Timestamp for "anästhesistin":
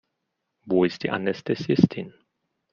1.11-2.11